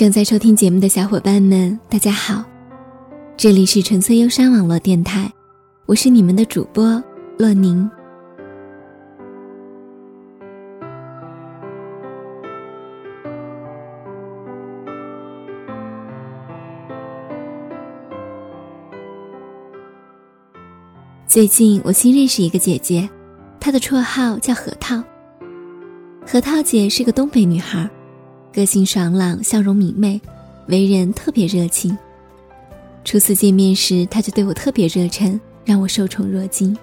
[0.00, 2.42] 正在收听节目的小伙伴们，大家好，
[3.36, 5.30] 这里是纯粹忧伤网络电台，
[5.84, 7.04] 我是你们的主播
[7.38, 7.86] 洛宁。
[21.26, 23.06] 最近我新认识一个姐姐，
[23.60, 25.04] 她的绰号叫核桃。
[26.26, 27.86] 核桃姐是个东北女孩。
[28.52, 30.20] 个性爽朗，笑容明媚，
[30.66, 31.96] 为人特别热情。
[33.04, 36.76] 初次见面时，他就对我特别热忱，让我受宠若惊。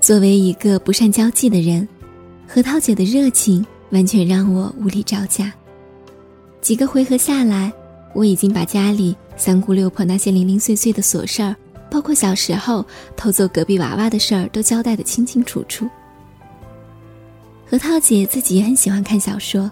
[0.00, 1.88] 作为一个不善交际的人，
[2.46, 5.52] 核桃姐的热情完全让我无力招架。
[6.60, 7.72] 几个回合下来，
[8.14, 11.56] 我已经把家里三姑六婆那些零零碎碎的琐事儿，
[11.90, 12.84] 包括小时候
[13.16, 15.88] 偷走隔壁娃娃的事儿，都交代得清清楚楚。
[17.66, 19.70] 核桃姐自己也很喜欢看小说。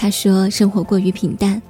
[0.00, 1.60] 他说：“生活过于平淡，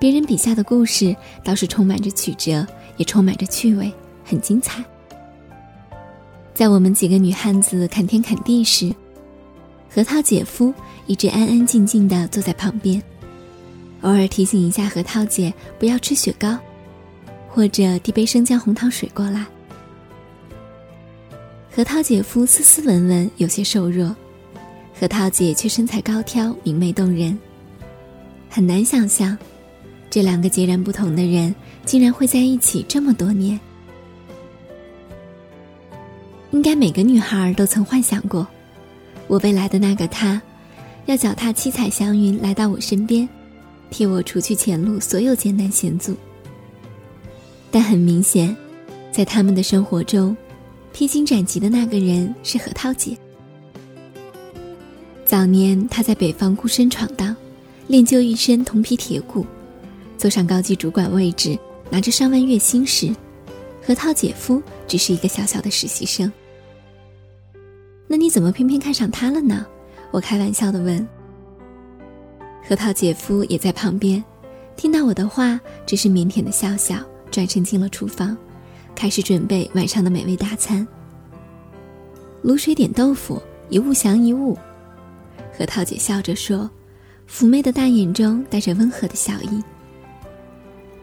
[0.00, 3.92] 别人笔下的故事倒是充满着曲折，也充满着趣味，
[4.24, 4.82] 很精彩。”
[6.54, 8.90] 在我们几个女汉子砍天砍地时，
[9.90, 10.72] 核桃姐夫
[11.06, 13.00] 一直安安静静地坐在旁边，
[14.00, 16.58] 偶尔提醒一下核桃姐不要吃雪糕，
[17.46, 19.44] 或者递杯生姜红糖水过来。
[21.70, 24.16] 核桃姐夫斯斯文文，有些瘦弱，
[24.98, 27.38] 核桃姐却身材高挑，明媚动人。
[28.48, 29.36] 很难想象，
[30.08, 33.58] 这两个截然不同的人竟然会在一起这么多年。
[36.52, 38.46] 应该每个女孩都曾幻想过，
[39.26, 40.40] 我未来的那个他，
[41.04, 43.28] 要脚踏七彩祥云来到我身边，
[43.90, 46.16] 替我除去前路所有艰难险阻。
[47.70, 48.56] 但很明显，
[49.12, 50.34] 在他们的生活中，
[50.94, 53.14] 披荆斩棘的那个人是何涛姐。
[55.26, 57.36] 早年她在北方孤身闯荡。
[57.88, 59.46] 练就一身铜皮铁骨，
[60.18, 61.56] 坐上高级主管位置，
[61.88, 63.14] 拿着上万月薪时，
[63.80, 66.30] 核桃姐夫只是一个小小的实习生。
[68.08, 69.64] 那你怎么偏偏看上他了呢？
[70.10, 71.06] 我开玩笑的问。
[72.68, 74.22] 核桃姐夫也在旁边，
[74.76, 76.96] 听到我的话，只是腼腆的笑笑，
[77.30, 78.36] 转身进了厨房，
[78.96, 80.86] 开始准备晚上的美味大餐。
[82.42, 84.58] 卤水点豆腐，一物降一物。
[85.56, 86.68] 核桃姐笑着说。
[87.28, 89.62] 妩媚的大眼中带着温和的笑意。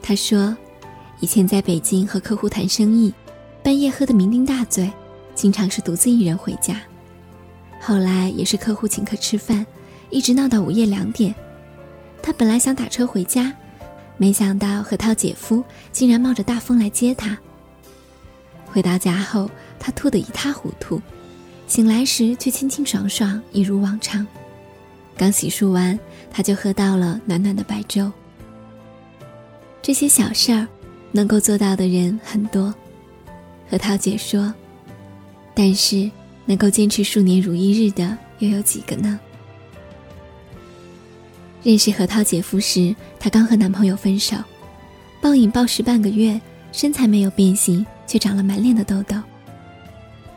[0.01, 0.55] 他说
[1.21, 3.13] ：“以前在北京和客户谈生意，
[3.63, 4.91] 半夜喝得酩酊大醉，
[5.35, 6.81] 经常是独自一人回家。
[7.79, 9.65] 后来也是客户请客吃饭，
[10.09, 11.33] 一直闹到午夜两点。
[12.21, 13.53] 他本来想打车回家，
[14.17, 17.37] 没想到何涛姐夫竟然冒着大风来接他。
[18.65, 21.01] 回到家后，他吐得一塌糊涂，
[21.67, 24.25] 醒来时却清清爽爽，一如往常。
[25.15, 25.97] 刚洗漱完。”
[26.33, 28.11] 他就喝到了暖暖的白粥。
[29.81, 30.67] 这些小事儿，
[31.11, 32.73] 能够做到的人很多。
[33.69, 34.53] 核桃姐说
[35.53, 36.09] ：“但是
[36.45, 39.19] 能够坚持数年如一日的又有几个呢？”
[41.63, 44.35] 认识核桃姐夫时，她刚和男朋友分手，
[45.21, 46.39] 暴饮暴食半个月，
[46.71, 49.15] 身材没有变形，却长了满脸的痘痘。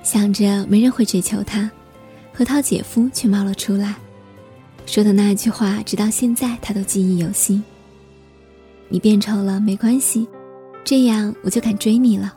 [0.03, 1.69] 想着没人会追求她，
[2.33, 3.97] 核桃姐夫却冒了出来。
[4.87, 7.63] 说的那句话，直到现在他都记忆犹新。
[8.89, 10.27] 你变丑了没关系，
[10.85, 12.33] 这样我就敢追你了。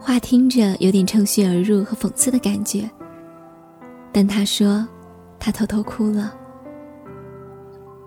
[0.00, 2.90] 话听着有点趁虚而入和讽刺的感觉，
[4.10, 4.86] 但他说，
[5.38, 6.34] 他偷偷哭了。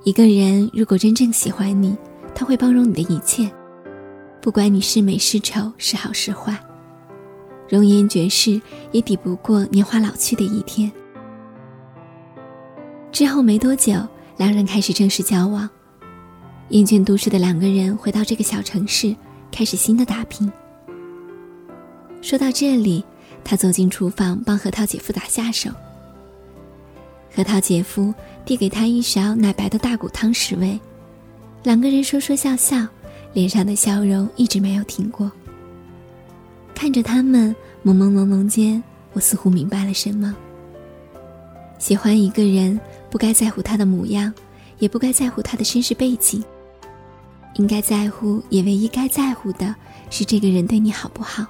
[0.03, 1.96] 一个人如果真正喜欢你，
[2.34, 3.50] 他会包容你的一切，
[4.41, 6.57] 不管你是美是丑，是好是坏，
[7.69, 8.59] 容颜绝世
[8.91, 10.91] 也抵不过年华老去的一天。
[13.17, 13.94] 之后没多久，
[14.38, 15.67] 两人开始正式交往。
[16.69, 19.16] 厌倦都市的两个人回到这个小城市，
[19.51, 20.47] 开始新的打拼。
[22.22, 23.03] 说到这里，
[23.43, 25.72] 他走进厨房帮核桃姐夫打下手。
[27.35, 28.14] 核桃姐夫
[28.46, 30.79] 递给他一勺奶白的大骨汤食味，
[31.63, 32.85] 两个人说说笑笑，
[33.34, 35.31] 脸上的笑容一直没有停过。
[36.75, 40.35] 看着他们朦朦胧胧间，我似乎明白了什么。
[41.79, 42.79] 喜欢一个人。
[43.09, 44.34] 不该在乎他的模样，
[44.79, 46.44] 也不该在乎他的身世背景。
[47.53, 49.74] 应该在乎，也唯一该在乎的
[50.09, 51.47] 是这个人对你好不好。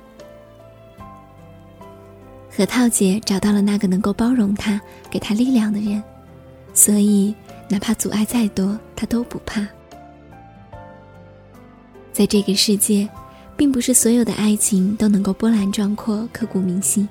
[2.48, 4.80] 核桃姐找到了那个能够包容她、
[5.10, 6.02] 给她力量的人，
[6.76, 7.34] 所以
[7.68, 9.68] 哪怕阻碍再多，她都不怕。
[12.14, 13.10] 在这个世界，
[13.58, 17.10] 并不是所有的爱情都能够波澜壮阔、刻骨铭心。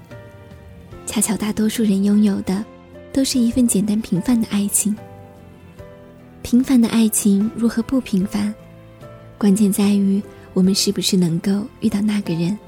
[1.04, 2.64] 恰巧大多数人拥有的。
[3.16, 4.94] 都是一份简单平凡的爱情。
[6.42, 8.54] 平凡的爱情如何不平凡？
[9.38, 10.22] 关键在于
[10.52, 12.58] 我们是不是能够遇到那个人。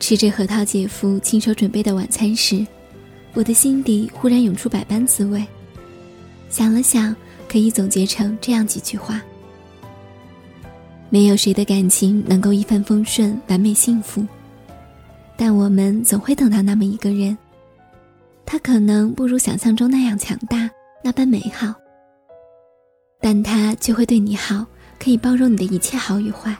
[0.00, 2.66] 吃着核桃姐夫亲手准备的晚餐时，
[3.34, 5.44] 我的心底忽然涌出百般滋味。
[6.48, 7.14] 想了想，
[7.46, 9.20] 可以总结成这样几句话：
[11.10, 14.26] 没有谁的感情能够一帆风顺、完美幸福，
[15.36, 17.36] 但我们总会等到那么一个人。
[18.46, 20.70] 他可能不如想象中那样强大，
[21.02, 21.74] 那般美好，
[23.20, 24.64] 但他却会对你好，
[25.00, 26.56] 可以包容你的一切好与坏。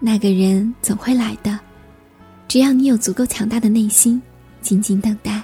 [0.00, 1.60] 那个人总会来的，
[2.48, 4.20] 只要你有足够强大的内心，
[4.62, 5.42] 静静等待。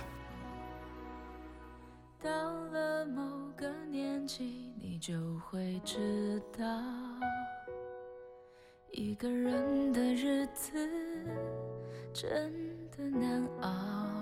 [2.22, 2.30] 到
[2.72, 3.22] 了某
[3.56, 6.64] 个年纪，你就会知道，
[8.90, 10.72] 一个人的日子
[12.14, 12.52] 真
[12.96, 14.21] 的难熬。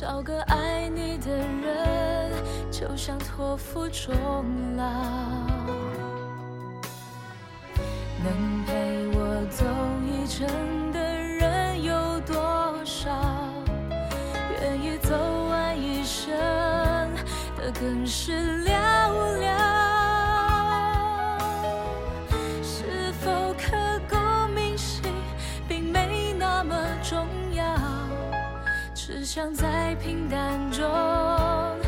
[0.00, 2.30] 找个爱你的人，
[2.70, 4.14] 就像托付终
[4.76, 4.84] 老。
[8.22, 9.64] 能陪我走
[10.06, 10.46] 一程
[10.92, 12.36] 的人有多
[12.84, 13.10] 少？
[14.60, 15.16] 愿意走
[15.48, 16.30] 完一生
[17.56, 18.62] 的更是
[29.08, 31.87] 只想在平淡中。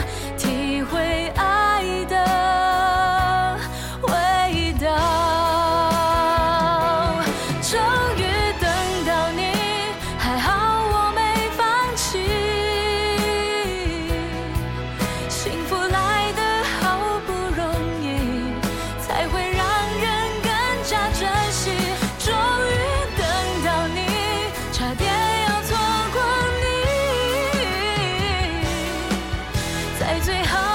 [30.11, 30.70] 在最后。